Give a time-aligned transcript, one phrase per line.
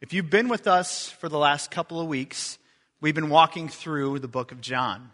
[0.00, 2.56] If you've been with us for the last couple of weeks,
[3.00, 5.10] we've been walking through the book of John.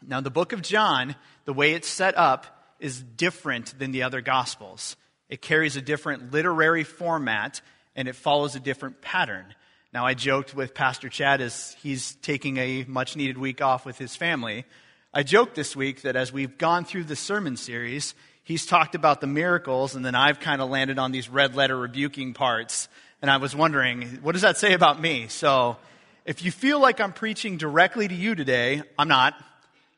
[0.00, 2.46] Now, the book of John, the way it's set up,
[2.80, 4.96] is different than the other gospels.
[5.28, 7.60] It carries a different literary format
[7.94, 9.54] and it follows a different pattern.
[9.92, 13.98] Now, I joked with Pastor Chad as he's taking a much needed week off with
[13.98, 14.64] his family.
[15.12, 19.20] I joked this week that as we've gone through the sermon series, he's talked about
[19.20, 22.88] the miracles, and then I've kind of landed on these red letter rebuking parts
[23.22, 25.28] and I was wondering, what does that say about me?
[25.28, 25.76] So,
[26.24, 29.34] if you feel like I'm preaching directly to you today, I'm not.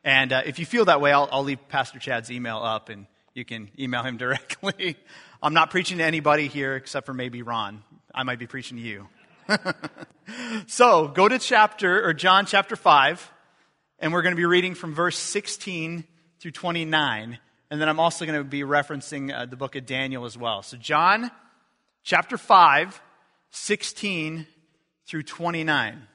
[0.05, 3.07] And uh, if you feel that way, I'll, I'll leave Pastor Chad's email up and
[3.35, 4.97] you can email him directly.
[5.43, 7.83] I'm not preaching to anybody here except for maybe Ron.
[8.15, 9.09] I might be preaching to you.
[10.67, 13.33] so, go to chapter, or John chapter 5,
[13.99, 16.05] and we're going to be reading from verse 16
[16.41, 17.39] through 29.
[17.71, 20.63] And then I'm also going to be referencing uh, the book of Daniel as well.
[20.63, 21.31] So, John
[22.03, 23.01] chapter 5,
[23.51, 24.47] 16
[25.07, 26.07] through 29.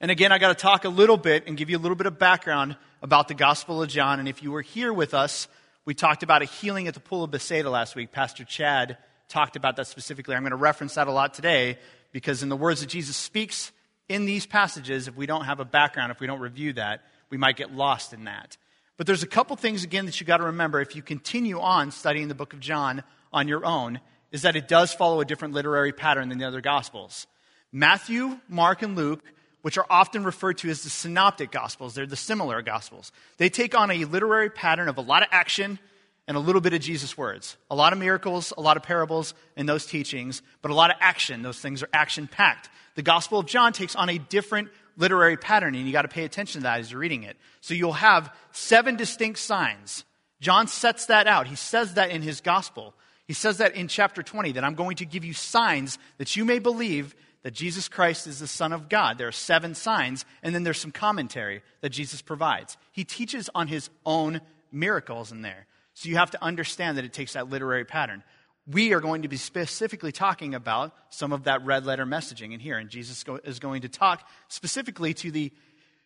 [0.00, 2.06] And again, I got to talk a little bit and give you a little bit
[2.06, 4.18] of background about the Gospel of John.
[4.18, 5.48] And if you were here with us,
[5.84, 8.12] we talked about a healing at the pool of Bethsaida last week.
[8.12, 10.34] Pastor Chad talked about that specifically.
[10.34, 11.78] I'm going to reference that a lot today
[12.12, 13.72] because, in the words that Jesus speaks
[14.08, 17.38] in these passages, if we don't have a background, if we don't review that, we
[17.38, 18.56] might get lost in that.
[18.96, 21.90] But there's a couple things, again, that you got to remember if you continue on
[21.90, 24.00] studying the book of John on your own
[24.32, 27.26] is that it does follow a different literary pattern than the other Gospels.
[27.70, 29.22] Matthew, Mark, and Luke,
[29.60, 33.12] which are often referred to as the synoptic Gospels, they're the similar Gospels.
[33.36, 35.78] They take on a literary pattern of a lot of action
[36.26, 37.56] and a little bit of Jesus' words.
[37.70, 40.96] A lot of miracles, a lot of parables in those teachings, but a lot of
[41.00, 41.42] action.
[41.42, 42.70] Those things are action packed.
[42.94, 46.24] The Gospel of John takes on a different literary pattern, and you got to pay
[46.24, 47.36] attention to that as you're reading it.
[47.60, 50.04] So you'll have seven distinct signs.
[50.40, 51.46] John sets that out.
[51.46, 52.94] He says that in his Gospel.
[53.26, 56.44] He says that in chapter 20, that I'm going to give you signs that you
[56.44, 59.18] may believe that Jesus Christ is the Son of God.
[59.18, 62.76] There are seven signs, and then there's some commentary that Jesus provides.
[62.92, 65.66] He teaches on his own miracles in there.
[65.94, 68.22] So you have to understand that it takes that literary pattern.
[68.66, 72.60] We are going to be specifically talking about some of that red letter messaging in
[72.60, 75.52] here, and Jesus is going to talk specifically to the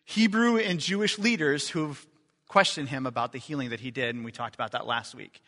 [0.05, 2.03] Hebrew and Jewish leaders who've
[2.47, 5.41] questioned him about the healing that he did, and we talked about that last week.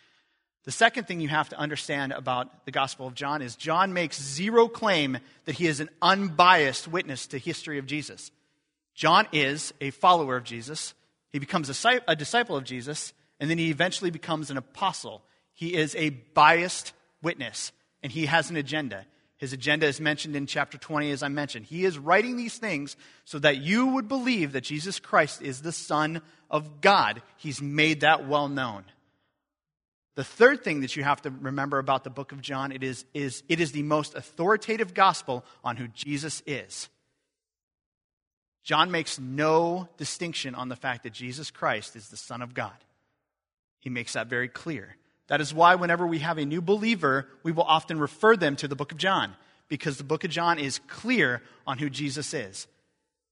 [0.66, 4.22] The second thing you have to understand about the Gospel of John is John makes
[4.22, 8.31] zero claim that he is an unbiased witness to history of Jesus.
[8.94, 10.94] John is a follower of Jesus.
[11.31, 15.22] He becomes a, disciple of Jesus, and then he eventually becomes an apostle.
[15.53, 17.72] He is a biased witness,
[18.03, 19.06] and he has an agenda.
[19.38, 21.66] His agenda is mentioned in chapter 20, as I mentioned.
[21.66, 25.72] He is writing these things so that you would believe that Jesus Christ is the
[25.72, 26.22] Son
[26.52, 27.22] of God.
[27.38, 28.84] He's made that well known.
[30.16, 33.06] The third thing that you have to remember about the book of John it is,
[33.14, 36.90] is it is the most authoritative gospel on who Jesus is.
[38.64, 42.75] John makes no distinction on the fact that Jesus Christ is the Son of God.
[43.80, 44.96] He makes that very clear.
[45.28, 48.68] That is why, whenever we have a new believer, we will often refer them to
[48.68, 49.36] the book of John,
[49.69, 52.68] because the book of John is clear on who Jesus is.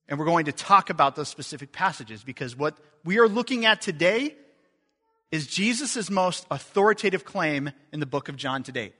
[0.07, 3.81] And we're going to talk about those specific passages, because what we are looking at
[3.81, 4.35] today
[5.31, 8.95] is Jesus' most authoritative claim in the book of John to date.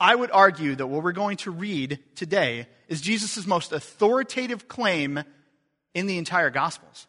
[0.00, 5.22] I would argue that what we're going to read today is Jesus' most authoritative claim
[5.94, 7.06] in the entire Gospels.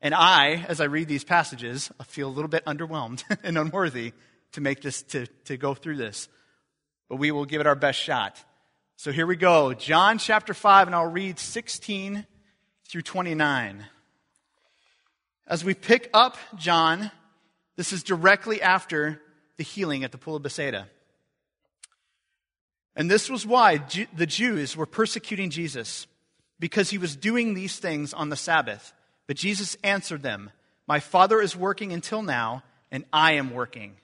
[0.00, 4.12] And I, as I read these passages, I feel a little bit underwhelmed and unworthy
[4.52, 6.28] to make this, to, to go through this.
[7.08, 8.42] But we will give it our best shot.
[8.96, 9.74] So here we go.
[9.74, 12.26] John chapter 5, and I'll read 16
[12.88, 13.84] through 29.
[15.46, 17.10] As we pick up John,
[17.76, 19.20] this is directly after
[19.56, 20.88] the healing at the pool of Bethsaida.
[22.96, 23.80] And this was why
[24.16, 26.06] the Jews were persecuting Jesus,
[26.58, 28.92] because he was doing these things on the Sabbath.
[29.26, 30.50] But Jesus answered them,
[30.86, 33.96] My Father is working until now, and I am working.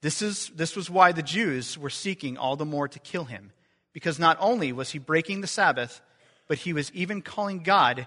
[0.00, 3.52] This, is, this was why the Jews were seeking all the more to kill him,
[3.92, 6.00] because not only was he breaking the Sabbath,
[6.48, 8.06] but he was even calling God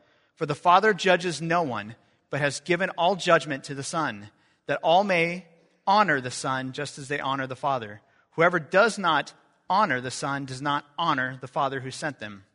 [0.41, 1.93] For the Father judges no one,
[2.31, 4.31] but has given all judgment to the Son,
[4.65, 5.45] that all may
[5.85, 8.01] honor the Son just as they honor the Father.
[8.31, 9.33] Whoever does not
[9.69, 12.45] honor the Son does not honor the Father who sent them.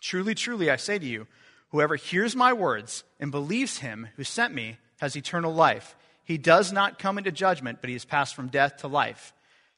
[0.00, 1.28] Truly, truly, I say to you,
[1.68, 5.94] whoever hears my words and believes him who sent me has eternal life.
[6.24, 9.32] He does not come into judgment, but he is passed from death to life.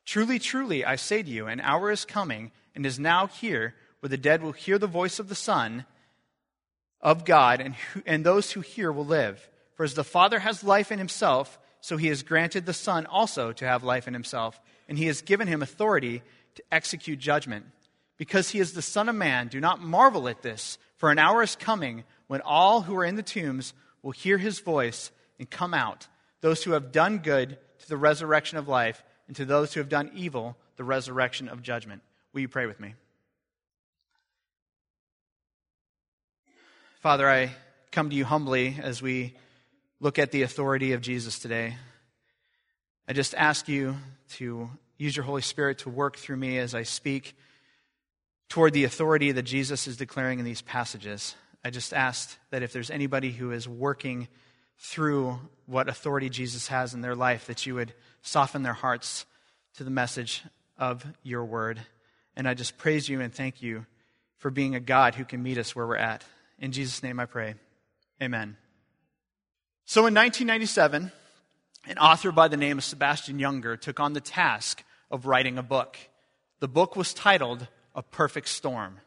[0.06, 4.08] Truly, truly, I say to you, an hour is coming and is now here where
[4.08, 5.84] the dead will hear the voice of the Son
[7.02, 9.48] of God, and, who, and those who hear will live.
[9.74, 13.52] For as the Father has life in himself, so he has granted the Son also
[13.52, 16.22] to have life in himself, and he has given him authority
[16.54, 17.66] to execute judgment.
[18.16, 21.42] Because he is the Son of Man, do not marvel at this, for an hour
[21.42, 25.74] is coming when all who are in the tombs will hear his voice and come
[25.74, 26.06] out,
[26.40, 29.88] those who have done good to the resurrection of life, and to those who have
[29.88, 32.02] done evil, the resurrection of judgment.
[32.32, 32.94] Will you pray with me?
[37.02, 37.50] Father, I
[37.90, 39.34] come to you humbly as we
[39.98, 41.74] look at the authority of Jesus today.
[43.08, 43.96] I just ask you
[44.34, 47.36] to use your Holy Spirit to work through me as I speak
[48.48, 51.34] toward the authority that Jesus is declaring in these passages.
[51.64, 54.28] I just ask that if there's anybody who is working
[54.78, 59.26] through what authority Jesus has in their life, that you would soften their hearts
[59.74, 60.44] to the message
[60.78, 61.80] of your word.
[62.36, 63.86] And I just praise you and thank you
[64.38, 66.24] for being a God who can meet us where we're at.
[66.62, 67.56] In Jesus' name I pray.
[68.22, 68.56] Amen.
[69.84, 71.10] So in 1997,
[71.88, 75.62] an author by the name of Sebastian Younger took on the task of writing a
[75.62, 75.98] book.
[76.60, 77.66] The book was titled
[77.96, 79.00] A Perfect Storm.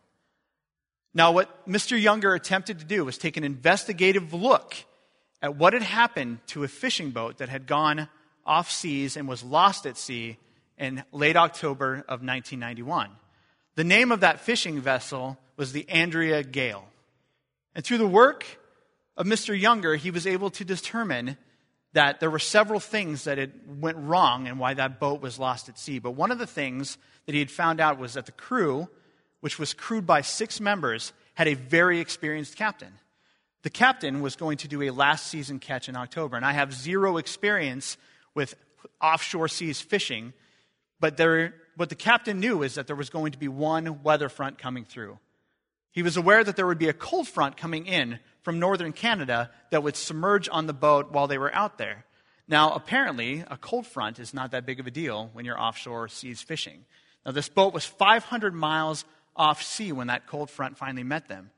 [1.13, 1.99] Now, what Mr.
[1.99, 4.75] Younger attempted to do was take an investigative look
[5.41, 8.09] at what had happened to a fishing boat that had gone
[8.45, 10.37] off seas and was lost at sea
[10.77, 13.11] in late October of 1991.
[13.75, 16.85] The name of that fishing vessel was the Andrea Gail.
[17.75, 18.45] And through the work
[19.17, 19.59] of Mr.
[19.59, 21.37] Younger, he was able to determine
[21.93, 25.69] that there were several things that had went wrong and why that boat was lost
[25.69, 25.99] at sea.
[25.99, 28.89] But one of the things that he had found out was that the crew,
[29.39, 32.93] which was crewed by six members, had a very experienced captain.
[33.63, 36.73] The captain was going to do a last season catch in October, and I have
[36.73, 37.97] zero experience
[38.33, 38.55] with
[39.01, 40.33] offshore seas fishing,
[40.99, 44.29] but there, what the captain knew is that there was going to be one weather
[44.29, 45.17] front coming through.
[45.95, 49.49] He was aware that there would be a cold front coming in from northern Canada
[49.71, 52.03] that would submerge on the boat while they were out there.
[52.49, 56.09] Now, apparently, a cold front is not that big of a deal when you're offshore
[56.09, 56.83] seas fishing.
[57.25, 59.05] Now, this boat was 500 miles
[59.37, 61.49] off sea when that cold front finally met them.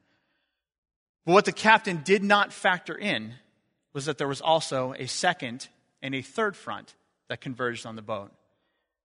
[1.25, 3.33] But what the captain did not factor in
[3.91, 5.67] was that there was also a second
[6.03, 6.93] and a third front
[7.27, 8.31] that converged on the boat.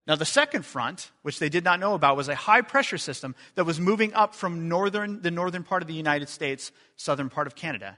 [0.06, 3.36] Now, the second front, which they did not know about, was a high pressure system
[3.54, 7.46] that was moving up from northern, the northern part of the United States, southern part
[7.46, 7.96] of Canada.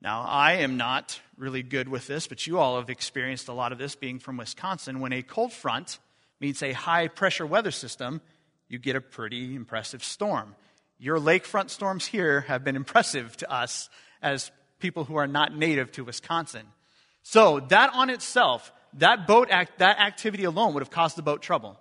[0.00, 3.72] Now, I am not really good with this, but you all have experienced a lot
[3.72, 5.00] of this being from Wisconsin.
[5.00, 5.98] When a cold front
[6.40, 8.20] meets a high pressure weather system,
[8.68, 10.54] you get a pretty impressive storm.
[10.98, 13.88] Your lakefront storms here have been impressive to us
[14.22, 16.66] as people who are not native to Wisconsin.
[17.22, 21.42] So, that on itself that boat act, that activity alone would have caused the boat
[21.42, 21.80] trouble.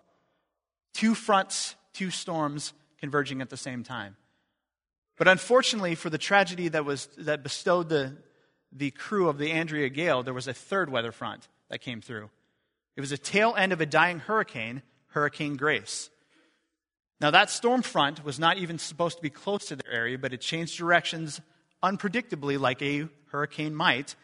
[0.93, 4.15] Two fronts, two storms converging at the same time.
[5.17, 8.13] But unfortunately, for the tragedy that, was, that bestowed the,
[8.71, 12.29] the crew of the Andrea Gail, there was a third weather front that came through.
[12.95, 16.09] It was a tail end of a dying hurricane, Hurricane Grace.
[17.21, 20.33] Now, that storm front was not even supposed to be close to their area, but
[20.33, 21.39] it changed directions
[21.83, 24.15] unpredictably, like a hurricane might,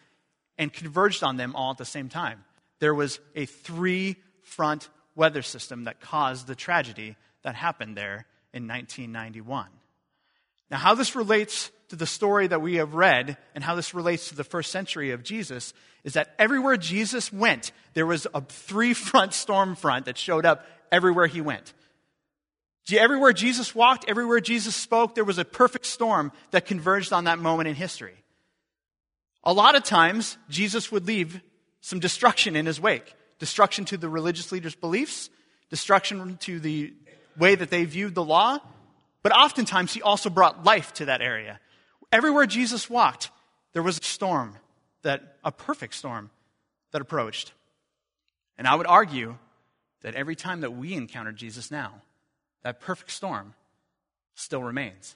[0.57, 2.43] and converged on them all at the same time
[2.79, 8.67] there was a three front weather system that caused the tragedy that happened there in
[8.67, 9.67] 1991.
[10.71, 14.29] Now, how this relates to the story that we have read and how this relates
[14.29, 18.93] to the first century of Jesus is that everywhere Jesus went, there was a three
[18.93, 21.73] front storm front that showed up everywhere he went.
[22.91, 27.37] Everywhere Jesus walked, everywhere Jesus spoke, there was a perfect storm that converged on that
[27.37, 28.15] moment in history.
[29.43, 31.41] A lot of times, Jesus would leave
[31.81, 35.29] some destruction in his wake destruction to the religious leaders' beliefs,
[35.69, 36.93] destruction to the
[37.37, 38.59] way that they viewed the law,
[39.23, 41.59] but oftentimes he also brought life to that area.
[42.11, 43.31] Everywhere Jesus walked,
[43.73, 44.55] there was a storm,
[45.03, 46.29] that a perfect storm
[46.91, 47.53] that approached.
[48.57, 49.37] And I would argue
[50.01, 52.01] that every time that we encounter Jesus now,
[52.63, 53.53] that perfect storm
[54.35, 55.15] still remains.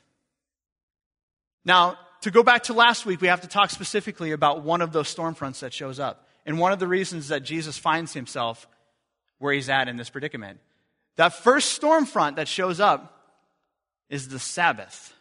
[1.66, 4.94] Now, to go back to last week, we have to talk specifically about one of
[4.94, 8.68] those storm fronts that shows up and one of the reasons that Jesus finds himself
[9.40, 10.60] where he's at in this predicament.
[11.16, 13.32] That first storm front that shows up
[14.10, 15.14] is the Sabbath.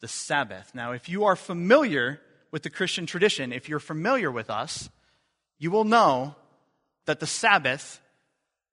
[0.00, 0.74] The Sabbath.
[0.74, 2.20] Now, if you are familiar
[2.50, 4.88] with the Christian tradition, if you're familiar with us,
[5.58, 6.34] you will know
[7.06, 8.00] that the Sabbath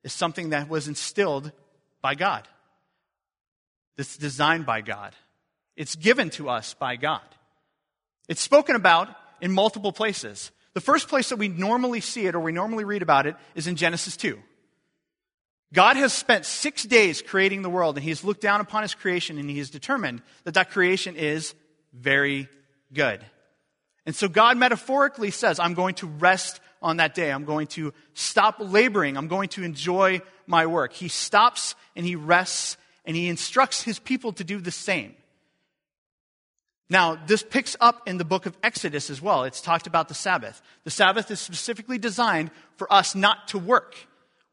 [0.03, 1.51] is something that was instilled
[2.01, 2.47] by God.
[3.97, 5.15] It's designed by God.
[5.75, 7.21] It's given to us by God.
[8.27, 9.09] It's spoken about
[9.41, 10.51] in multiple places.
[10.73, 13.67] The first place that we normally see it or we normally read about it is
[13.67, 14.39] in Genesis 2.
[15.73, 19.37] God has spent six days creating the world and he's looked down upon his creation
[19.37, 21.55] and he has determined that that creation is
[21.93, 22.47] very
[22.93, 23.23] good.
[24.05, 27.31] And so God metaphorically says, I'm going to rest on that day.
[27.31, 29.17] I'm going to stop laboring.
[29.17, 30.93] I'm going to enjoy my work.
[30.93, 35.15] He stops and he rests and he instructs his people to do the same.
[36.93, 39.45] Now, this picks up in the book of Exodus as well.
[39.45, 40.61] It's talked about the Sabbath.
[40.83, 43.95] The Sabbath is specifically designed for us not to work.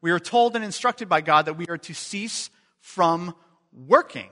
[0.01, 3.35] We are told and instructed by God that we are to cease from
[3.71, 4.29] working.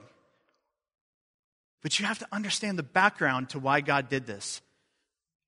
[1.82, 4.60] But you have to understand the background to why God did this.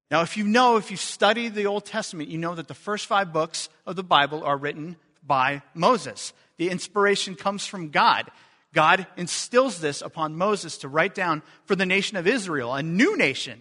[0.08, 3.06] Now, if you know, if you study the Old Testament, you know that the first
[3.06, 6.32] five books of the Bible are written by Moses.
[6.58, 8.30] The inspiration comes from God.
[8.72, 13.16] God instills this upon Moses to write down for the nation of Israel, a new
[13.16, 13.60] nation.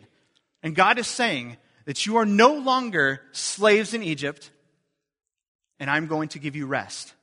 [0.63, 4.51] And God is saying that you are no longer slaves in Egypt,
[5.79, 7.13] and I'm going to give you rest.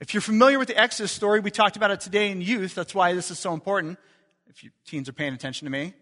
[0.00, 2.74] If you're familiar with the Exodus story, we talked about it today in youth.
[2.74, 3.98] That's why this is so important.
[4.48, 5.92] If you teens are paying attention to me,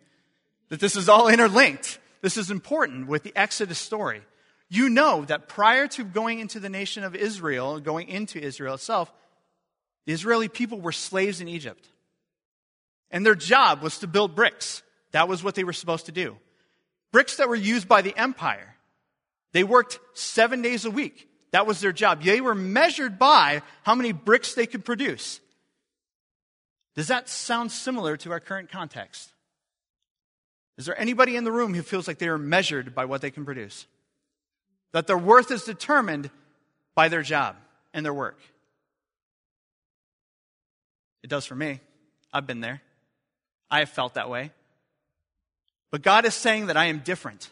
[0.69, 1.99] that this is all interlinked.
[2.21, 4.23] This is important with the Exodus story.
[4.69, 9.13] You know that prior to going into the nation of Israel, going into Israel itself,
[10.09, 11.87] the Israeli people were slaves in Egypt.
[13.11, 14.83] And their job was to build bricks.
[15.11, 16.39] That was what they were supposed to do.
[17.13, 18.75] Bricks that were used by the empire.
[19.53, 21.29] They worked seven days a week.
[21.51, 22.23] That was their job.
[22.23, 25.41] They were measured by how many bricks they could produce.
[26.97, 29.31] Does that sound similar to our current context?
[30.79, 33.31] Is there anybody in the room who feels like they are measured by what they
[33.31, 33.87] can produce?
[34.93, 36.31] That their worth is determined
[36.95, 37.57] by their job
[37.93, 38.39] and their work?
[41.23, 41.81] It does for me.
[42.33, 42.81] I've been there.
[43.71, 44.53] I have felt that way.
[45.91, 47.51] But God is saying that I am different.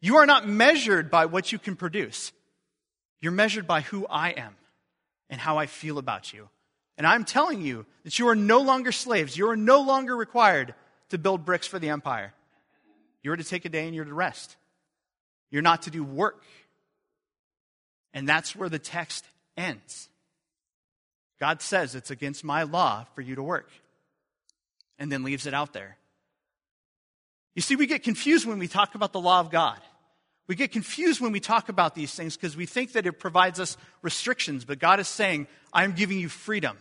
[0.00, 2.32] You are not measured by what you can produce.
[3.20, 4.56] You're measured by who I am
[5.30, 6.48] and how I feel about you.
[6.98, 9.36] And I'm telling you that you are no longer slaves.
[9.36, 10.74] You are no longer required
[11.10, 12.34] to build bricks for the empire.
[13.22, 14.56] You're to take a day and you're to rest.
[15.50, 16.42] You're not to do work.
[18.12, 19.24] And that's where the text
[19.56, 20.08] ends.
[21.42, 23.68] God says it's against my law for you to work,
[24.96, 25.96] and then leaves it out there.
[27.56, 29.80] You see, we get confused when we talk about the law of God.
[30.46, 33.58] We get confused when we talk about these things because we think that it provides
[33.58, 36.78] us restrictions, but God is saying, I'm giving you freedom.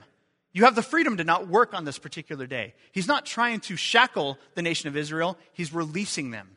[0.53, 2.75] You have the freedom to not work on this particular day.
[2.91, 6.55] He's not trying to shackle the nation of Israel, He's releasing them.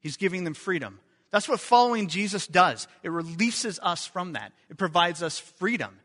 [0.00, 0.98] He's giving them freedom.
[1.30, 2.88] That's what following Jesus does.
[3.04, 6.00] It releases us from that, it provides us freedom.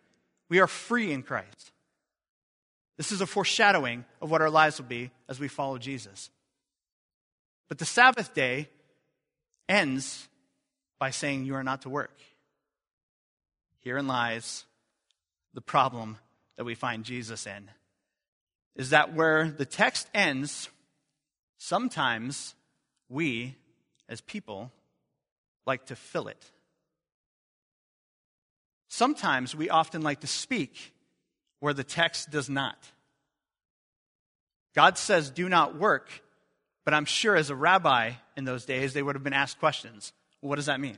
[0.50, 1.72] We are free in Christ.
[2.98, 6.30] This is a foreshadowing of what our lives will be as we follow Jesus.
[7.70, 8.68] But the Sabbath day
[9.70, 10.28] ends
[10.98, 12.20] by saying you are not to work.
[13.82, 14.66] Herein lies
[15.54, 16.18] the problem
[16.58, 17.70] that we find Jesus in
[18.76, 20.70] is that where the text ends,
[21.58, 22.56] sometimes
[23.10, 23.56] we,
[24.08, 24.72] as people,
[25.66, 26.52] like to fill it.
[29.00, 30.94] Sometimes we often like to speak
[31.62, 32.76] where the text does not.
[34.76, 36.10] God says, do not work,
[36.84, 40.12] but I'm sure as a rabbi in those days, they would have been asked questions.
[40.42, 40.98] what does that mean?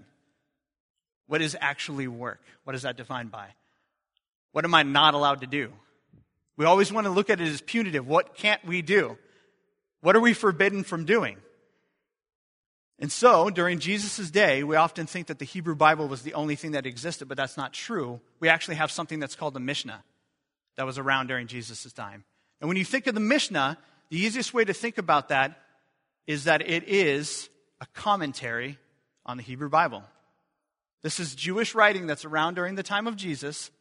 [1.28, 2.42] What is actually work?
[2.64, 3.50] What is that defined by?
[4.52, 5.72] What am I not allowed to do?
[6.58, 8.08] We always want to look at it as punitive.
[8.08, 9.20] What can't we do?
[10.00, 11.38] What are we forbidden from doing?
[13.02, 16.56] And so, during Jesus' day, we often think that the Hebrew Bible was the only
[16.56, 18.22] thing that existed, but that's not true.
[18.40, 20.04] We actually have something that's called the Mishnah
[20.78, 22.24] that was around during Jesus' time.
[22.62, 23.78] And when you think of the Mishnah,
[24.10, 25.60] the easiest way to think about that
[26.28, 27.50] is that it is
[27.82, 28.78] a commentary
[29.26, 30.04] on the Hebrew Bible.
[31.02, 33.72] This is Jewish writing that's around during the time of Jesus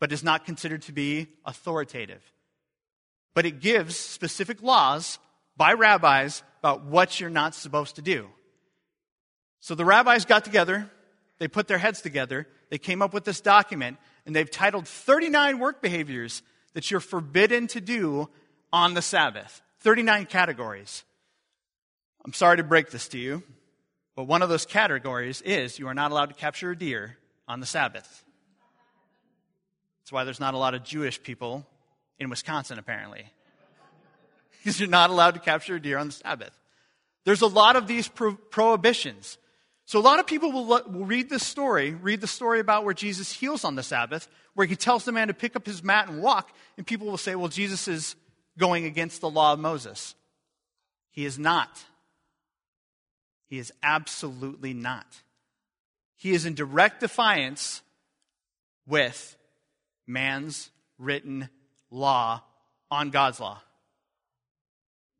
[0.00, 2.22] but is not considered to be authoritative.
[3.34, 5.18] But it gives specific laws
[5.56, 8.28] by rabbis about what you're not supposed to do.
[9.64, 10.90] So the rabbis got together,
[11.38, 15.58] they put their heads together, they came up with this document, and they've titled 39
[15.58, 16.42] work behaviors
[16.74, 18.28] that you're forbidden to do
[18.74, 19.62] on the Sabbath.
[19.80, 21.02] 39 categories.
[22.26, 23.42] I'm sorry to break this to you,
[24.14, 27.16] but one of those categories is you are not allowed to capture a deer
[27.48, 28.22] on the Sabbath.
[30.02, 31.66] That's why there's not a lot of Jewish people
[32.18, 33.24] in Wisconsin, apparently.
[34.62, 36.52] Because you're not allowed to capture a deer on the Sabbath.
[37.24, 39.38] There's a lot of these pro- prohibitions.
[39.86, 42.94] So a lot of people will, will read this story, read the story about where
[42.94, 46.08] Jesus heals on the Sabbath, where he tells the man to pick up his mat
[46.08, 48.16] and walk, and people will say, well, Jesus is
[48.58, 50.14] going against the law of Moses.
[51.10, 51.84] He is not.
[53.46, 55.06] He is absolutely not.
[56.16, 57.82] He is in direct defiance
[58.86, 59.36] with
[60.06, 61.50] man's written
[61.90, 62.42] law
[62.90, 63.60] on God's law.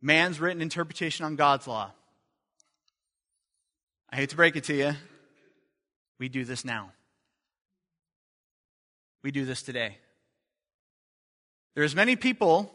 [0.00, 1.92] Man's written interpretation on God's law.
[4.14, 4.92] I hate to break it to you.
[6.20, 6.92] We do this now.
[9.24, 9.98] We do this today.
[11.74, 12.72] There's many people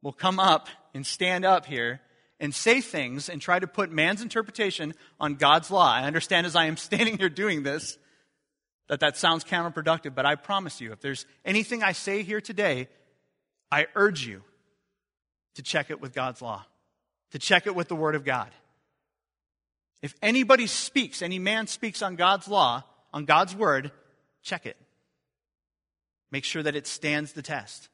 [0.00, 2.00] will come up and stand up here
[2.40, 5.92] and say things and try to put man's interpretation on God's law.
[5.92, 7.98] I understand as I am standing here doing this
[8.88, 12.88] that that sounds counterproductive, but I promise you, if there's anything I say here today,
[13.70, 14.42] I urge you
[15.56, 16.64] to check it with God's law,
[17.32, 18.48] to check it with the Word of God.
[20.02, 23.90] If anybody speaks, any man speaks on God's law, on God's Word,
[24.42, 24.76] check it.
[26.30, 27.88] Make sure that it stands the test.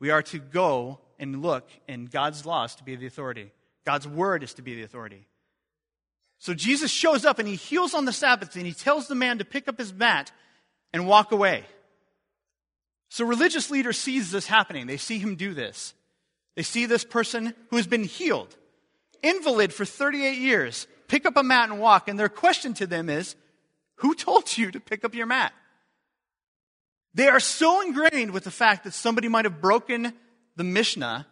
[0.00, 3.50] We are to go and look, and God's law is to be the authority.
[3.84, 5.26] God's Word is to be the authority.
[6.38, 9.38] So Jesus shows up and he heals on the Sabbath and he tells the man
[9.38, 10.30] to pick up his mat
[10.92, 11.64] and walk away.
[13.08, 14.86] So religious leaders sees this happening.
[14.86, 15.94] They see him do this.
[16.54, 18.56] They see this person who has been healed,
[19.22, 22.08] invalid for 38 years, pick up a mat and walk.
[22.08, 23.36] And their question to them is,
[23.96, 25.52] who told you to pick up your mat?
[27.14, 30.12] They are so ingrained with the fact that somebody might have broken
[30.56, 31.26] the Mishnah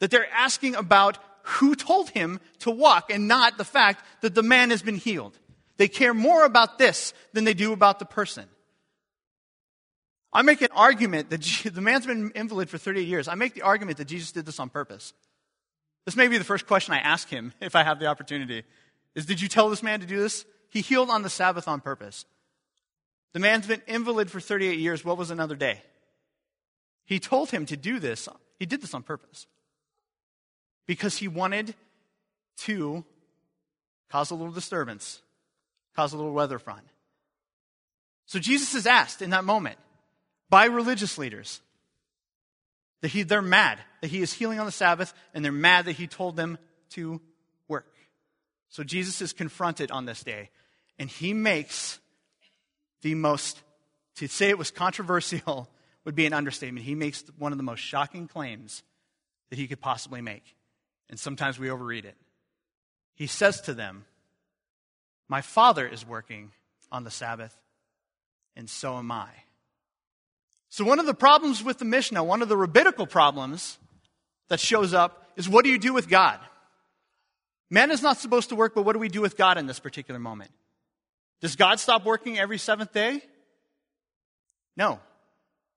[0.00, 4.42] that they're asking about who told him to walk and not the fact that the
[4.42, 5.38] man has been healed.
[5.76, 8.46] They care more about this than they do about the person.
[10.32, 13.28] I make an argument that the man's been invalid for 38 years.
[13.28, 15.12] I make the argument that Jesus did this on purpose.
[16.04, 18.64] This may be the first question I ask him if I have the opportunity.
[19.14, 20.44] Is did you tell this man to do this?
[20.70, 22.24] He healed on the Sabbath on purpose.
[23.34, 25.04] The man's been invalid for 38 years.
[25.04, 25.82] What was another day?
[27.04, 28.28] He told him to do this.
[28.58, 29.46] He did this on purpose
[30.86, 31.74] because he wanted
[32.58, 33.04] to
[34.10, 35.20] cause a little disturbance,
[35.96, 36.86] cause a little weather front.
[38.26, 39.78] So Jesus is asked in that moment
[40.48, 41.60] by religious leaders
[43.02, 45.92] that he, they're mad that he is healing on the Sabbath, and they're mad that
[45.92, 46.58] he told them
[46.90, 47.20] to
[47.68, 47.92] work.
[48.70, 50.50] So Jesus is confronted on this day,
[50.98, 52.00] and he makes
[53.02, 53.62] the most,
[54.16, 55.68] to say it was controversial
[56.04, 56.84] would be an understatement.
[56.84, 58.82] He makes one of the most shocking claims
[59.50, 60.56] that he could possibly make
[61.12, 62.16] and sometimes we overread it.
[63.14, 64.06] He says to them,
[65.28, 66.52] My Father is working
[66.90, 67.54] on the Sabbath,
[68.56, 69.28] and so am I.
[70.72, 73.76] So, one of the problems with the Mishnah, one of the rabbinical problems
[74.48, 76.40] that shows up is what do you do with God?
[77.68, 79.78] Man is not supposed to work, but what do we do with God in this
[79.78, 80.50] particular moment?
[81.42, 83.20] Does God stop working every seventh day?
[84.74, 84.98] No.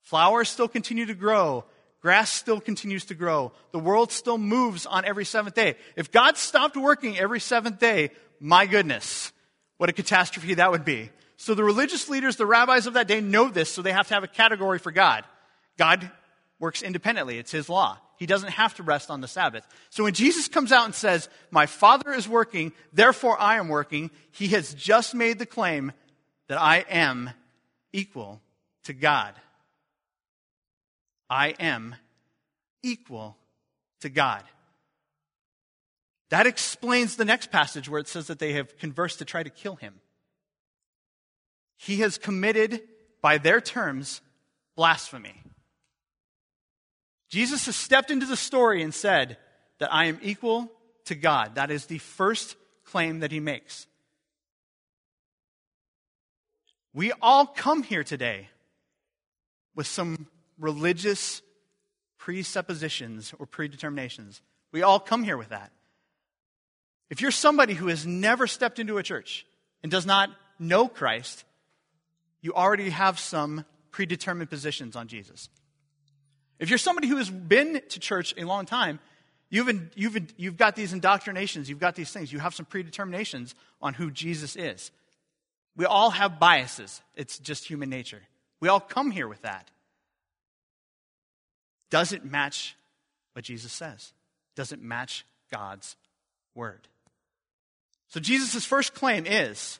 [0.04, 1.66] Flowers still continue to grow.
[2.02, 3.52] Grass still continues to grow.
[3.74, 5.76] The world still moves on every seventh day.
[5.98, 9.34] If God stopped working every seventh day, my goodness,
[9.76, 11.10] what a catastrophe that would be.
[11.38, 14.14] So the religious leaders, the rabbis of that day know this, so they have to
[14.14, 15.26] have a category for God.
[15.78, 16.10] God
[16.60, 17.38] works independently.
[17.38, 17.98] It's his law.
[18.18, 19.68] He doesn't have to rest on the Sabbath.
[19.90, 24.10] So when Jesus comes out and says, My Father is working, therefore I am working,
[24.32, 25.92] he has just made the claim
[26.48, 27.32] that I am
[27.92, 28.42] equal
[28.86, 29.34] to God.
[31.30, 31.96] I am
[32.84, 33.36] equal
[34.02, 34.44] to God.
[36.30, 39.50] That explains the next passage where it says that they have conversed to try to
[39.50, 39.96] kill him.
[41.78, 42.82] He has committed,
[43.22, 44.22] by their terms,
[44.76, 45.42] blasphemy.
[47.30, 49.38] Jesus has stepped into the story and said
[49.80, 50.72] that I am equal
[51.06, 51.56] to God.
[51.56, 53.88] That is the first claim that he makes.
[56.94, 58.48] We all come here today
[59.76, 61.42] with some religious
[62.18, 64.40] presuppositions or predeterminations.
[64.72, 65.72] We all come here with that.
[67.10, 69.46] If you're somebody who has never stepped into a church
[69.84, 71.44] and does not know Christ,
[72.46, 75.50] you already have some predetermined positions on Jesus.
[76.60, 79.00] If you're somebody who has been to church a long time,
[79.50, 83.96] you've, you've, you've got these indoctrinations, you've got these things, you have some predeterminations on
[83.96, 84.92] who Jesus is.
[85.76, 88.22] We all have biases, it's just human nature.
[88.60, 89.72] We all come here with that
[91.90, 92.76] doesn't match
[93.34, 94.14] what Jesus says,
[94.56, 95.96] doesn't match God's
[96.54, 96.88] word.
[98.10, 99.80] So Jesus' first claim is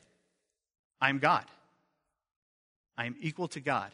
[1.00, 1.46] I am God.
[2.98, 3.92] I am equal to God.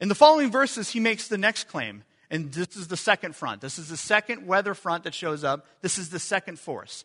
[0.00, 2.04] In the following verses, he makes the next claim.
[2.30, 3.60] And this is the second front.
[3.60, 5.66] This is the second weather front that shows up.
[5.82, 7.04] This is the second force.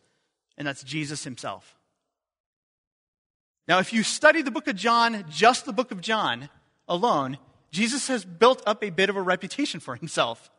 [0.57, 1.75] and that's Jesus himself.
[3.67, 6.49] Now, if you study the book of John, just the book of John
[6.87, 7.37] alone,
[7.71, 10.49] Jesus has built up a bit of a reputation for himself.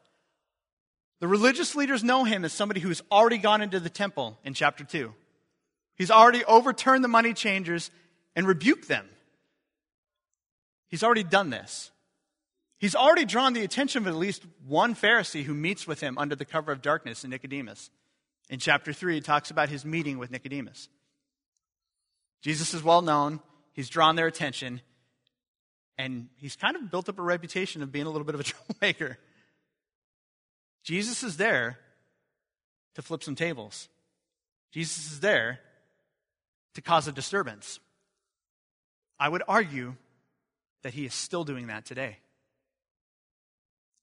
[1.21, 4.85] The religious leaders know him as somebody who's already gone into the temple in chapter
[4.85, 5.15] 2.
[5.95, 7.91] He's already overturned the money changers
[8.35, 9.09] and rebuked them.
[10.89, 11.91] He's already done this.
[12.79, 16.37] He's already drawn the attention of at least one Pharisee who meets with him under
[16.37, 17.91] the cover of darkness in Nicodemus.
[18.51, 20.89] In chapter 3, he talks about his meeting with Nicodemus.
[22.43, 23.41] Jesus is well known,
[23.73, 24.81] he's drawn their attention,
[25.99, 28.45] and he's kind of built up a reputation of being a little bit of a
[28.45, 29.19] troublemaker.
[30.85, 31.79] Jesus is there
[32.95, 33.89] to flip some tables.
[34.71, 35.61] Jesus is there
[36.75, 37.81] to cause a disturbance.
[39.19, 39.97] I would argue
[40.87, 42.17] that he is still doing that today.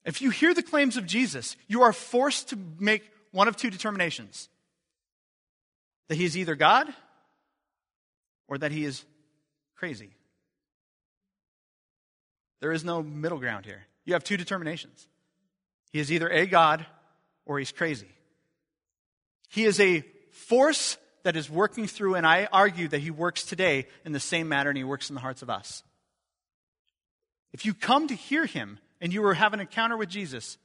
[0.03, 3.69] If you hear the claims of Jesus, you are forced to make one of two
[3.69, 4.49] determinations
[6.09, 6.93] that he is either God
[8.49, 9.05] or that he is
[9.77, 10.09] crazy.
[12.59, 13.83] There is no middle ground here.
[14.03, 15.07] You have two determinations.
[15.93, 16.85] He is either a God
[17.45, 18.11] or he's crazy.
[19.47, 23.87] He is a force that is working through, and I argue that he works today
[24.03, 25.81] in the same manner and he works in the hearts of us.
[27.53, 30.57] If you come to hear him and you have an encounter with Jesus,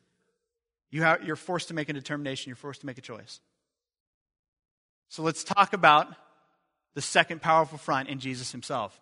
[0.90, 3.40] you have, you're forced to make a determination, you're forced to make a choice.
[5.10, 6.08] So let's talk about
[6.94, 8.98] the second powerful front in Jesus himself.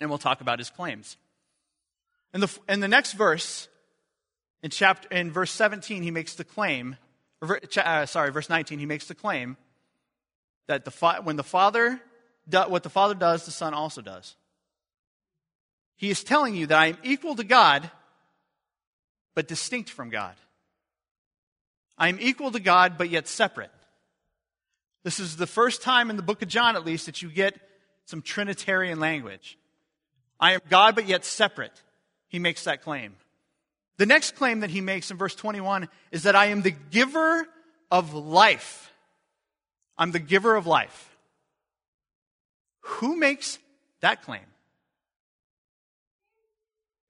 [0.00, 1.16] And we'll talk about his claims.
[2.32, 3.68] In the, in the next verse,
[4.62, 6.96] in, chapter, in verse 17, he makes the claim,
[7.42, 9.56] or, uh, sorry, verse 19, he makes the claim
[10.68, 12.00] that the, when the Father,
[12.50, 14.36] what the Father does, the Son also does.
[16.00, 17.90] He is telling you that I am equal to God,
[19.34, 20.34] but distinct from God.
[21.98, 23.70] I am equal to God, but yet separate.
[25.02, 27.54] This is the first time in the book of John, at least, that you get
[28.06, 29.58] some Trinitarian language.
[30.40, 31.82] I am God, but yet separate.
[32.28, 33.14] He makes that claim.
[33.98, 37.46] The next claim that he makes in verse 21 is that I am the giver
[37.90, 38.90] of life.
[39.98, 41.14] I'm the giver of life.
[42.84, 43.58] Who makes
[44.00, 44.46] that claim?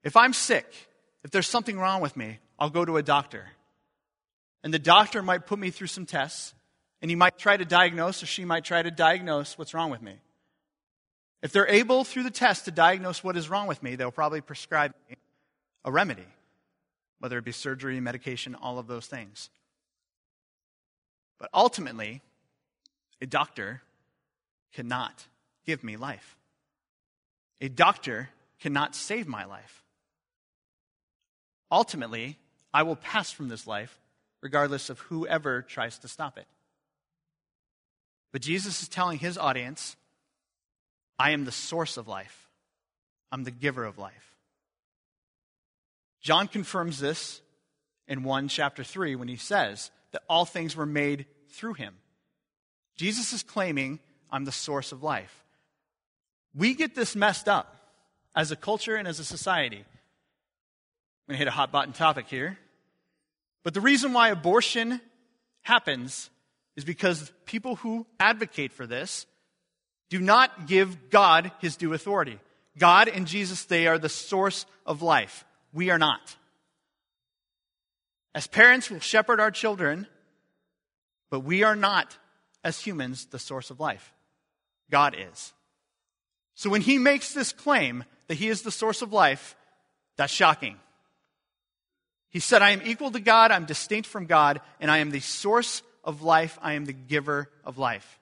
[0.03, 0.65] If I'm sick,
[1.23, 3.45] if there's something wrong with me, I'll go to a doctor.
[4.63, 6.53] And the doctor might put me through some tests,
[7.01, 10.01] and he might try to diagnose, or she might try to diagnose what's wrong with
[10.01, 10.15] me.
[11.41, 14.41] If they're able, through the test, to diagnose what is wrong with me, they'll probably
[14.41, 15.15] prescribe me
[15.83, 16.27] a remedy
[17.21, 19.51] whether it be surgery, medication, all of those things.
[21.37, 22.21] But ultimately,
[23.21, 23.83] a doctor
[24.73, 25.27] cannot
[25.65, 26.35] give me life.
[27.61, 29.83] A doctor cannot save my life.
[31.71, 32.37] Ultimately,
[32.73, 33.99] I will pass from this life
[34.41, 36.47] regardless of whoever tries to stop it.
[38.31, 39.95] But Jesus is telling his audience,
[41.19, 42.49] I am the source of life.
[43.31, 44.35] I'm the giver of life.
[46.21, 47.41] John confirms this
[48.07, 51.95] in 1 chapter 3 when he says that all things were made through him.
[52.95, 53.99] Jesus is claiming,
[54.31, 55.43] I'm the source of life.
[56.53, 57.75] We get this messed up
[58.35, 59.85] as a culture and as a society.
[61.31, 62.57] Going to hit a hot button topic here.
[63.63, 64.99] But the reason why abortion
[65.61, 66.29] happens
[66.75, 69.25] is because people who advocate for this
[70.09, 72.37] do not give God his due authority.
[72.77, 75.45] God and Jesus, they are the source of life.
[75.71, 76.35] We are not.
[78.35, 80.07] As parents, we'll shepherd our children,
[81.29, 82.17] but we are not,
[82.61, 84.13] as humans, the source of life.
[84.89, 85.53] God is.
[86.55, 89.55] So when he makes this claim that he is the source of life,
[90.17, 90.75] that's shocking.
[92.31, 95.19] He said, I am equal to God, I'm distinct from God, and I am the
[95.19, 98.19] source of life, I am the giver of life.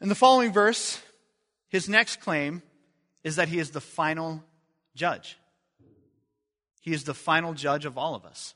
[0.00, 1.00] In the following verse,
[1.68, 2.62] his next claim
[3.22, 4.42] is that he is the final
[4.94, 5.38] judge.
[6.80, 8.54] He is the final judge of all of us.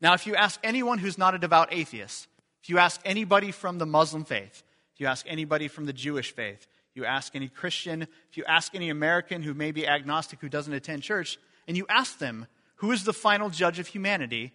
[0.00, 2.28] Now, if you ask anyone who's not a devout atheist,
[2.62, 4.62] if you ask anybody from the Muslim faith,
[4.94, 8.74] if you ask anybody from the Jewish faith, you ask any Christian, if you ask
[8.74, 12.92] any American who may be agnostic who doesn't attend church, and you ask them, who
[12.92, 14.52] is the final judge of humanity,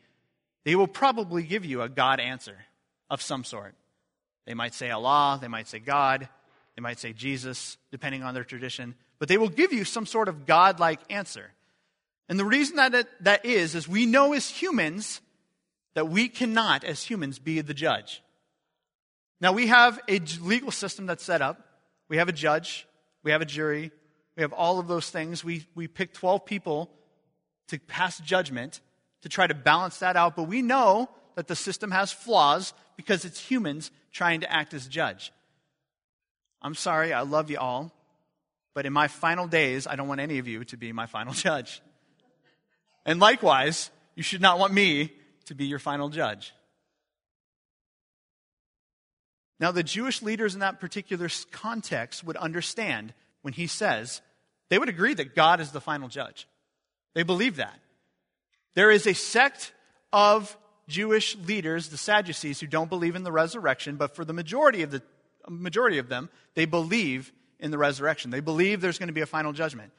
[0.63, 2.57] they will probably give you a God answer
[3.09, 3.75] of some sort.
[4.45, 6.27] They might say Allah, they might say God,
[6.75, 10.27] they might say Jesus, depending on their tradition, but they will give you some sort
[10.27, 11.51] of God like answer.
[12.29, 15.21] And the reason that it, that is, is we know as humans
[15.95, 18.21] that we cannot, as humans, be the judge.
[19.41, 21.65] Now, we have a legal system that's set up.
[22.09, 22.87] We have a judge,
[23.23, 23.91] we have a jury,
[24.35, 25.43] we have all of those things.
[25.43, 26.89] We, we pick 12 people
[27.67, 28.81] to pass judgment
[29.21, 33.25] to try to balance that out, but we know that the system has flaws because
[33.25, 35.31] it's humans trying to act as judge.
[36.61, 37.93] I'm sorry, I love you all,
[38.73, 41.33] but in my final days, I don't want any of you to be my final
[41.47, 41.81] judge.
[43.05, 45.13] And likewise, you should not want me
[45.45, 46.53] to be your final judge.
[49.59, 54.21] Now, the Jewish leaders in that particular context would understand when he says,
[54.69, 56.47] they would agree that God is the final judge.
[57.13, 57.79] They believe that.
[58.75, 59.73] There is a sect
[60.13, 60.55] of
[60.87, 64.91] Jewish leaders, the Sadducees, who don't believe in the resurrection, but for the majority of,
[64.91, 65.01] the,
[65.47, 68.31] majority of them, they believe in the resurrection.
[68.31, 69.91] They believe there's going to be a final judgment.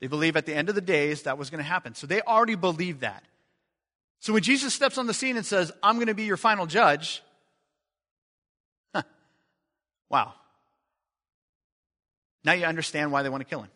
[0.00, 1.94] They believe at the end of the days that was going to happen.
[1.94, 3.24] So they already believe that.
[4.20, 6.66] So when Jesus steps on the scene and says, I'm going to be your final
[6.66, 7.22] judge,
[10.08, 10.34] wow.
[12.44, 13.70] Now you understand why they want to kill him.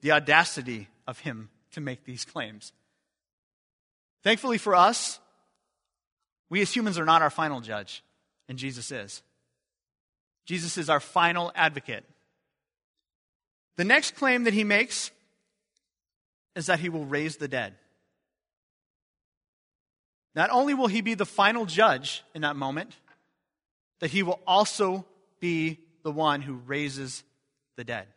[0.00, 2.72] The audacity of him to make these claims.
[4.22, 5.20] Thankfully for us,
[6.48, 8.02] we as humans are not our final judge,
[8.48, 9.22] and Jesus is.
[10.44, 12.04] Jesus is our final advocate.
[13.76, 15.10] The next claim that he makes
[16.54, 17.74] is that he will raise the dead.
[20.34, 22.96] Not only will he be the final judge in that moment,
[24.02, 25.06] that he will also
[25.38, 27.22] be the one who raises
[27.76, 28.08] the dead.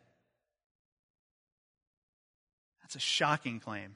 [2.82, 3.96] That's a shocking claim.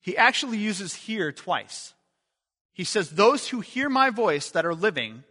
[0.00, 1.94] He actually uses here twice.
[2.72, 5.22] He says, Those who hear my voice that are living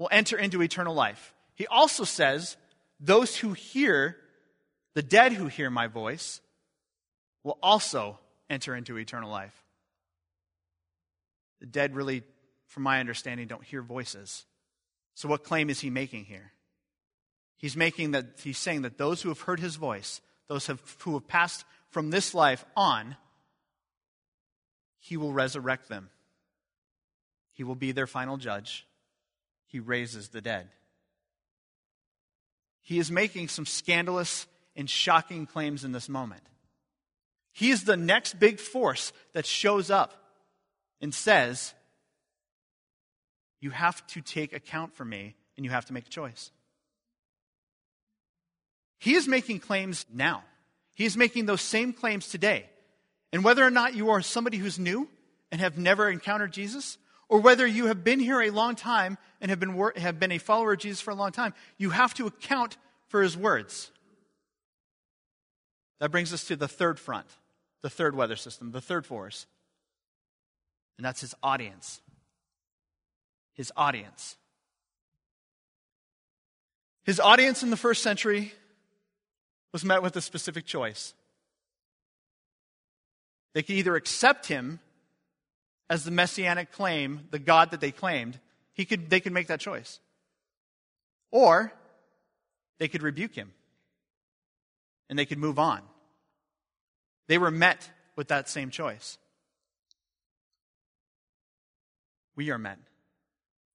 [0.00, 1.32] will enter into eternal life.
[1.54, 2.56] He also says,
[2.98, 4.16] Those who hear,
[4.94, 6.40] the dead who hear my voice,
[7.44, 8.18] will also
[8.50, 9.54] enter into eternal life.
[11.60, 12.24] The dead really,
[12.66, 14.44] from my understanding, don't hear voices.
[15.14, 16.52] So, what claim is he making here?
[17.56, 21.14] He's making that he's saying that those who have heard his voice, those have, who
[21.14, 23.16] have passed from this life on,
[24.98, 26.10] he will resurrect them.
[27.52, 28.86] He will be their final judge.
[29.66, 30.68] He raises the dead.
[32.82, 36.42] He is making some scandalous and shocking claims in this moment.
[37.52, 40.12] He is the next big force that shows up
[41.00, 41.72] and says,
[43.60, 46.50] You have to take account for me and you have to make a choice.
[48.98, 50.44] He is making claims now.
[50.94, 52.66] He is making those same claims today.
[53.32, 55.08] And whether or not you are somebody who's new
[55.52, 56.96] and have never encountered Jesus,
[57.28, 60.38] or whether you have been here a long time and have been, have been a
[60.38, 62.76] follower of Jesus for a long time, you have to account
[63.08, 63.90] for his words.
[66.00, 67.26] That brings us to the third front,
[67.82, 69.46] the third weather system, the third force.
[70.98, 72.00] And that's his audience.
[73.56, 74.36] His audience.
[77.04, 78.52] His audience in the first century
[79.72, 81.14] was met with a specific choice.
[83.54, 84.80] They could either accept him
[85.88, 88.38] as the messianic claim, the God that they claimed,
[88.74, 90.00] he could, they could make that choice.
[91.30, 91.72] Or
[92.78, 93.52] they could rebuke him
[95.08, 95.80] and they could move on.
[97.28, 99.16] They were met with that same choice.
[102.34, 102.78] We are met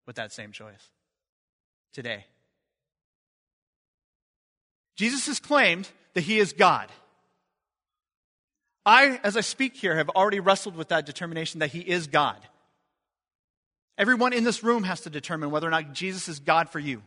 [0.06, 0.90] with that same choice
[1.94, 2.26] today.
[4.96, 6.90] Jesus has claimed that he is God.
[8.86, 12.38] I, as I speak here, have already wrestled with that determination that he is God.
[13.98, 17.04] Everyone in this room has to determine whether or not Jesus is God for you,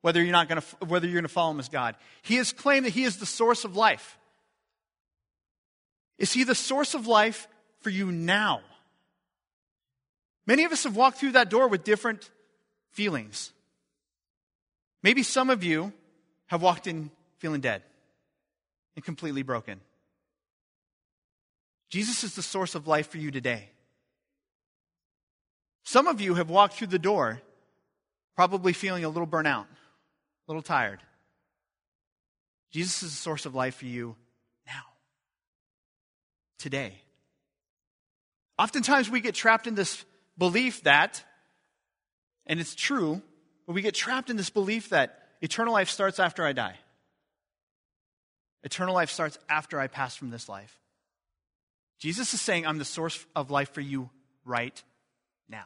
[0.00, 1.96] whether you're, not gonna, whether you're to follow him as God.
[2.22, 4.16] He has claimed that he is the source of life.
[6.18, 7.46] Is he the source of life
[7.80, 8.60] for you now?
[10.48, 12.30] Many of us have walked through that door with different
[12.92, 13.52] feelings.
[15.02, 15.92] Maybe some of you
[16.46, 17.82] have walked in feeling dead
[18.96, 19.82] and completely broken.
[21.90, 23.68] Jesus is the source of life for you today.
[25.84, 27.42] Some of you have walked through the door
[28.34, 31.00] probably feeling a little burnout, a little tired.
[32.72, 34.16] Jesus is the source of life for you
[34.66, 34.82] now,
[36.58, 36.94] today.
[38.58, 40.04] Oftentimes we get trapped in this
[40.38, 41.22] belief that,
[42.46, 43.20] and it's true,
[43.66, 46.76] but we get trapped in this belief that eternal life starts after I die.
[48.62, 50.80] Eternal life starts after I pass from this life.
[51.98, 54.10] Jesus is saying, I'm the source of life for you
[54.44, 54.82] right
[55.48, 55.64] now.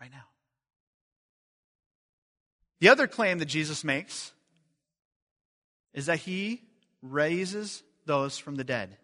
[0.00, 0.24] Right now.
[2.80, 4.32] The other claim that Jesus makes
[5.92, 6.62] is that he
[7.02, 8.96] raises those from the dead.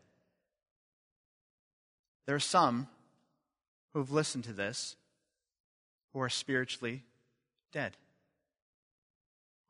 [2.26, 2.88] There are some
[3.94, 4.96] who have listened to this
[6.12, 7.02] who are spiritually
[7.72, 7.96] dead,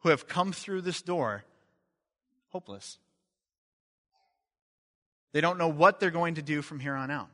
[0.00, 1.44] who have come through this door
[2.50, 2.98] hopeless.
[5.32, 7.28] They don't know what they're going to do from here on out.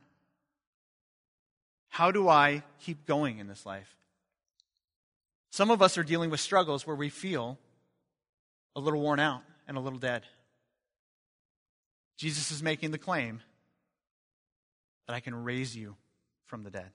[1.89, 3.95] How do I keep going in this life?
[5.51, 7.59] Some of us are dealing with struggles where we feel
[8.75, 10.23] a little worn out and a little dead.
[12.17, 13.41] Jesus is making the claim
[15.05, 15.95] that I can raise you
[16.51, 16.91] from the dead.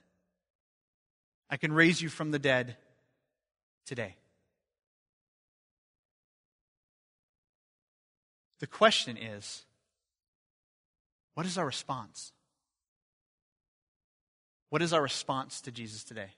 [1.49, 2.77] I can raise you from the dead
[3.87, 4.17] today.
[8.61, 9.65] The question is
[11.33, 12.33] what is our response?
[14.69, 16.29] What is our response to Jesus today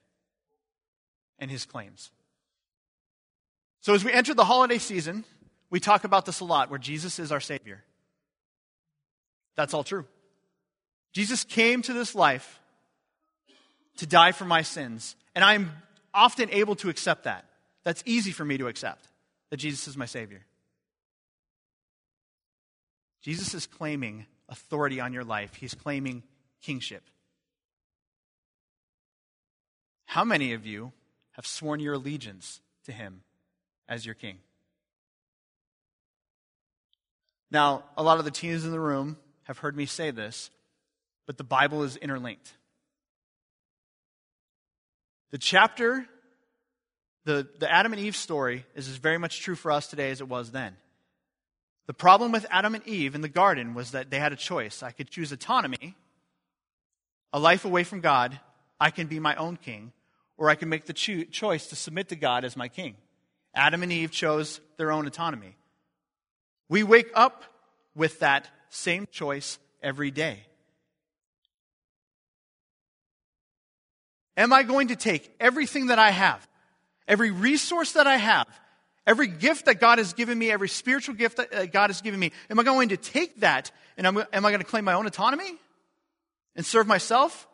[1.40, 2.12] and his claims?
[3.81, 5.24] So, as we enter the holiday season,
[5.70, 7.83] we talk about this a lot where Jesus is our Savior.
[9.57, 10.04] That's all true.
[11.12, 12.61] Jesus came to this life
[13.98, 15.72] to die for my sins, and I'm
[16.14, 17.44] often able to accept that.
[17.84, 19.06] That's easy for me to accept
[19.50, 20.44] that Jesus is my Savior.
[23.22, 26.22] Jesus is claiming authority on your life, He's claiming
[26.62, 27.02] kingship.
[30.06, 30.92] How many of you
[31.32, 33.22] have sworn your allegiance to Him
[33.88, 34.38] as your king?
[37.50, 40.50] Now, a lot of the teens in the room have heard me say this,
[41.26, 42.52] but the Bible is interlinked.
[45.30, 46.06] The chapter,
[47.24, 50.20] the, the Adam and Eve story, is as very much true for us today as
[50.20, 50.76] it was then.
[51.86, 54.82] The problem with Adam and Eve in the garden was that they had a choice.
[54.82, 55.96] I could choose autonomy,
[57.32, 58.38] a life away from God,
[58.80, 59.92] I can be my own king,
[60.36, 62.96] or I can make the cho- choice to submit to God as my king.
[63.54, 65.56] Adam and Eve chose their own autonomy.
[66.68, 67.44] We wake up
[67.94, 70.44] with that same choice every day.
[74.38, 76.48] Am I going to take everything that I have,
[77.09, 78.46] every resource that I have,
[79.05, 82.20] every gift that God has given me, every spiritual gift that uh, God has given
[82.20, 85.09] me, am I going to take that and am I going to claim my own
[85.09, 85.57] autonomy
[86.55, 87.48] and serve myself?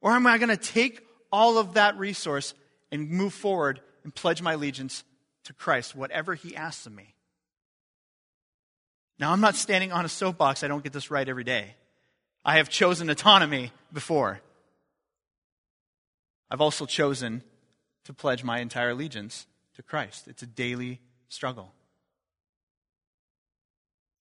[0.00, 2.54] Or am I going to take all of that resource
[2.92, 5.02] and move forward and pledge my allegiance
[5.44, 7.14] to Christ, whatever He asks of me?
[9.18, 10.62] Now, I'm not standing on a soapbox.
[10.62, 11.74] I don't get this right every day.
[12.44, 14.40] I have chosen autonomy before.
[16.50, 17.42] I've also chosen
[18.04, 20.26] to pledge my entire allegiance to Christ.
[20.26, 21.72] It's a daily struggle.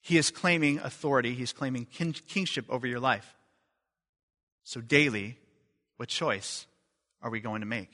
[0.02, 3.36] He is claiming authority, he's claiming kin- kingship over your life.
[4.64, 5.38] So, daily,
[5.98, 6.68] what choice
[7.22, 7.92] are we going to make?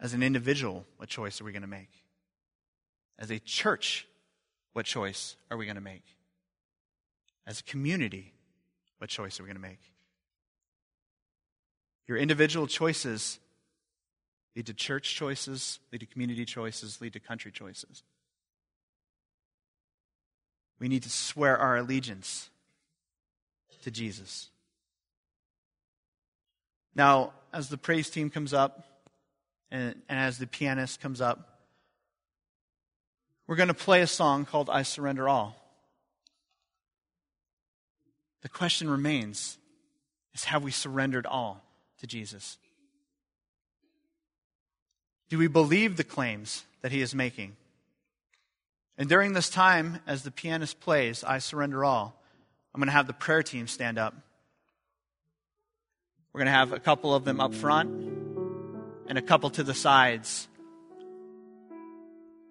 [0.00, 1.90] As an individual, what choice are we going to make?
[3.18, 4.06] As a church,
[4.72, 6.04] what choice are we going to make?
[7.46, 8.32] As a community,
[8.98, 9.80] what choice are we going to make?
[12.06, 13.38] Your individual choices
[14.54, 18.02] lead to church choices, lead to community choices, lead to country choices.
[20.78, 22.50] We need to swear our allegiance
[23.82, 24.50] to Jesus.
[26.94, 28.86] Now, as the praise team comes up
[29.70, 31.60] and, and as the pianist comes up,
[33.46, 35.56] we're going to play a song called I Surrender All.
[38.42, 39.58] The question remains
[40.34, 41.62] is have we surrendered all
[42.04, 42.58] to Jesus?
[45.30, 47.56] Do we believe the claims that he is making?
[48.98, 52.14] And during this time, as the pianist plays, I surrender all,
[52.74, 54.14] I'm going to have the prayer team stand up.
[56.32, 57.88] We're going to have a couple of them up front
[59.08, 60.46] and a couple to the sides.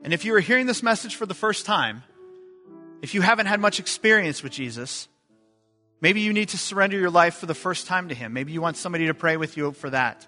[0.03, 2.01] And if you are hearing this message for the first time,
[3.03, 5.07] if you haven't had much experience with Jesus,
[6.03, 8.33] maybe you need to surrender your life for the first time to Him.
[8.33, 10.27] Maybe you want somebody to pray with you for that.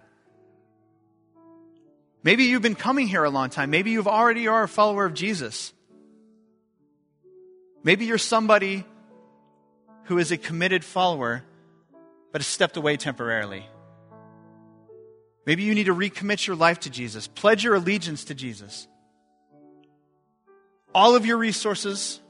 [2.23, 3.69] Maybe you've been coming here a long time.
[3.69, 5.71] Maybe you've already are a follower of Jesus.
[7.83, 8.83] Maybe you're somebody
[10.05, 11.43] who is a committed follower
[12.31, 13.63] but has stepped away temporarily.
[15.45, 18.87] Maybe you need to recommit your life to Jesus, pledge your allegiance to Jesus
[20.95, 22.21] all of your resources,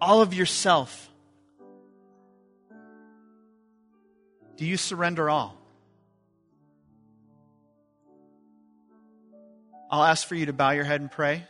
[0.00, 1.10] all of yourself.
[4.56, 5.56] Do you surrender all?
[9.90, 11.44] I'll ask for you to bow your head and pray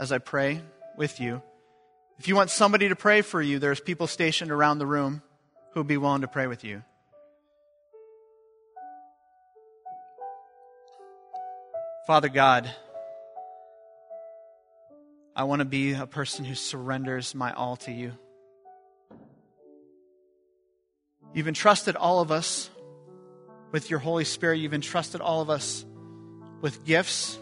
[0.00, 0.60] as I pray
[0.96, 1.42] with you.
[2.18, 5.22] If you want somebody to pray for you, there's people stationed around the room
[5.72, 6.82] who will be willing to pray with you.
[12.06, 12.70] Father God,
[15.34, 18.12] I want to be a person who surrenders my all to you.
[21.34, 22.70] You've entrusted all of us
[23.72, 24.58] with your Holy Spirit.
[24.58, 25.84] You've entrusted all of us
[26.60, 27.36] with gifts.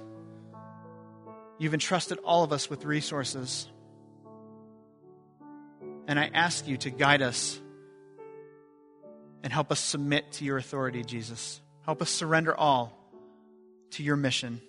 [1.58, 3.68] You've entrusted all of us with resources.
[6.08, 7.60] And I ask you to guide us
[9.42, 11.60] and help us submit to your authority, Jesus.
[11.84, 12.98] Help us surrender all
[13.90, 14.62] to your mission.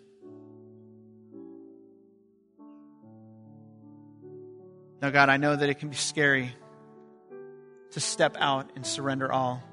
[5.02, 6.54] Now, God, I know that it can be scary
[7.94, 9.64] to step out and surrender all.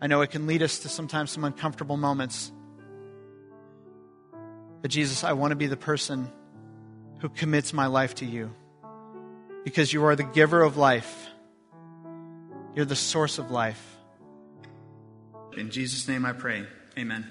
[0.00, 2.50] I know it can lead us to sometimes some uncomfortable moments.
[4.80, 6.30] But Jesus, I want to be the person
[7.20, 8.52] who commits my life to you
[9.64, 11.28] because you are the giver of life.
[12.74, 13.96] You're the source of life.
[15.56, 16.66] In Jesus' name I pray.
[16.98, 17.30] Amen.